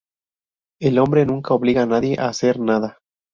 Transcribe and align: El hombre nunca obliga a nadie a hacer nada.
El 0.81 0.97
hombre 0.97 1.27
nunca 1.27 1.53
obliga 1.53 1.83
a 1.83 1.85
nadie 1.85 2.17
a 2.19 2.27
hacer 2.29 2.59
nada. 2.59 2.97